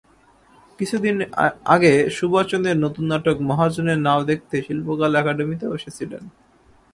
[0.79, 1.15] কিছুদিন
[1.75, 6.23] আগে সুবচনের নতুন নাটক মহাজনের নাও দেখতে শিল্পকলা একাডেমীতেও এসেছিলেন।